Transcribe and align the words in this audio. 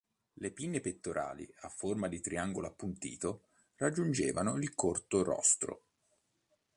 Le 0.33 0.49
pinne 0.51 0.81
pettorali 0.81 1.47
a 1.59 1.69
forma 1.69 2.07
di 2.07 2.21
triangolo 2.21 2.65
appuntito 2.65 3.43
raggiungevano 3.75 4.55
il 4.57 4.73
corto 4.73 5.21
rostro. 5.21 5.83